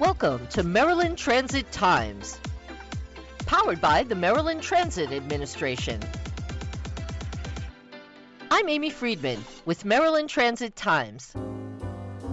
[0.00, 2.40] Welcome to Maryland Transit Times,
[3.44, 6.00] powered by the Maryland Transit Administration.
[8.50, 11.34] I'm Amy Friedman with Maryland Transit Times.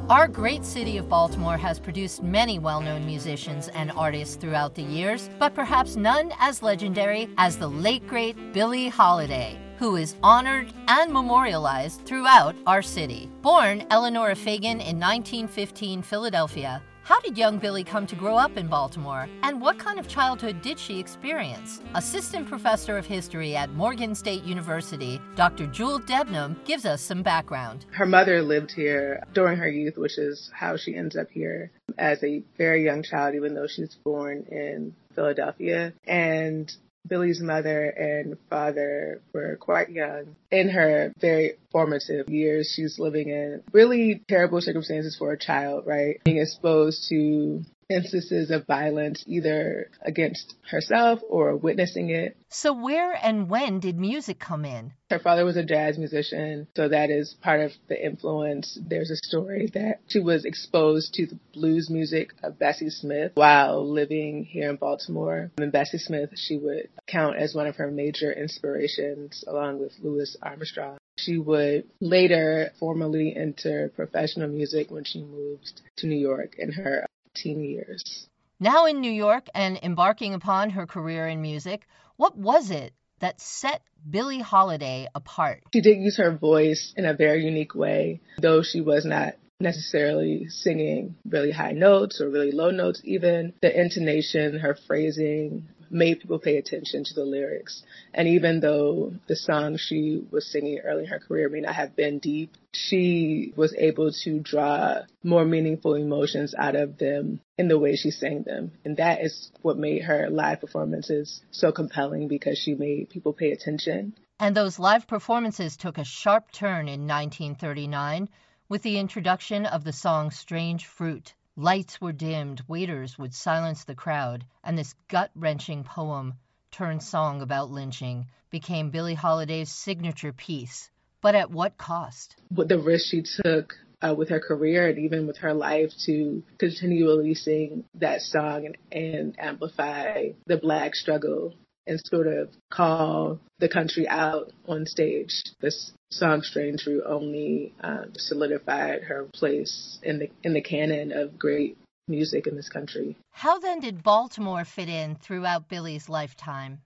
[0.09, 4.83] Our great city of Baltimore has produced many well known musicians and artists throughout the
[4.83, 10.73] years, but perhaps none as legendary as the late great Billie Holiday who is honored
[10.87, 13.29] and memorialized throughout our city.
[13.41, 18.67] Born Eleanor Fagan in 1915 Philadelphia, how did young Billie come to grow up in
[18.67, 21.79] Baltimore, and what kind of childhood did she experience?
[21.95, 25.67] Assistant Professor of History at Morgan State University, Dr.
[25.67, 27.85] Jewel Debnam, gives us some background.
[27.91, 32.21] Her mother lived here during her youth, which is how she ends up here as
[32.25, 35.93] a very young child, even though she's born in Philadelphia.
[36.05, 36.75] And
[37.07, 40.35] Billie's mother and father were quite young.
[40.51, 46.21] In her very formative years, she's living in really terrible circumstances for a child, right?
[46.23, 52.35] Being exposed to instances of violence either against herself or witnessing it.
[52.49, 54.93] So, where and when did music come in?
[55.09, 58.77] Her father was a jazz musician, so that is part of the influence.
[58.87, 63.89] There's a story that she was exposed to the blues music of Bessie Smith while
[63.89, 65.51] living here in Baltimore.
[65.57, 70.35] And Bessie Smith, she would count as one of her major inspirations, along with Louis
[70.41, 70.97] Armstrong.
[71.17, 77.05] She would later formally enter professional music when she moved to New York in her
[77.45, 78.27] years.
[78.59, 83.39] Now in New York and embarking upon her career in music, what was it that
[83.39, 85.63] set Billie Holiday apart?
[85.73, 90.47] She did use her voice in a very unique way, though she was not necessarily
[90.49, 96.39] singing really high notes or really low notes even the intonation her phrasing made people
[96.39, 97.83] pay attention to the lyrics.
[98.13, 101.95] And even though the songs she was singing early in her career may not have
[101.95, 107.79] been deep, she was able to draw more meaningful emotions out of them in the
[107.79, 108.71] way she sang them.
[108.85, 113.51] And that is what made her live performances so compelling because she made people pay
[113.51, 114.13] attention.
[114.39, 118.29] And those live performances took a sharp turn in 1939
[118.69, 121.33] with the introduction of the song Strange Fruit.
[121.59, 126.35] Lights were dimmed, waiters would silence the crowd, and this gut wrenching poem,
[126.69, 130.91] turned song about lynching, became Billie Holiday's signature piece.
[131.19, 132.35] But at what cost?
[132.51, 133.73] The risk she took
[134.03, 138.77] uh, with her career and even with her life to continually sing that song and,
[138.91, 141.55] and amplify the black struggle
[141.87, 145.43] and sort of call the country out on stage.
[145.59, 151.39] This song "Strange Fruit" only um, solidified her place in the in the canon of
[151.39, 151.77] great
[152.07, 153.17] music in this country.
[153.31, 156.79] How then did Baltimore fit in throughout Billie's lifetime?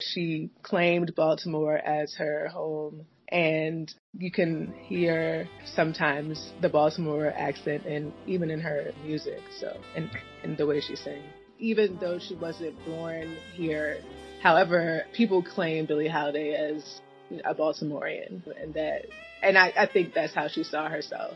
[0.00, 8.12] She claimed Baltimore as her home and you can hear sometimes the Baltimore accent and
[8.26, 10.10] even in her music so and
[10.42, 11.24] in the way she sings
[11.58, 13.98] even though she wasn't born here
[14.44, 17.00] However, people claim Billie Holiday as
[17.46, 19.06] a Baltimorean, and that,
[19.42, 21.34] and I, I think that's how she saw herself.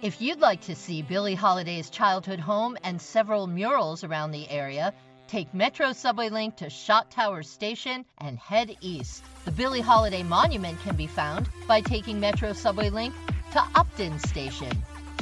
[0.00, 4.94] If you'd like to see Billie Holiday's childhood home and several murals around the area,
[5.26, 9.24] take Metro Subway Link to Shot Tower Station and head east.
[9.44, 13.12] The Billie Holiday Monument can be found by taking Metro Subway Link
[13.52, 14.72] to Upton Station.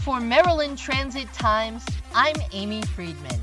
[0.02, 3.40] For Maryland Transit Times, I'm Amy Friedman.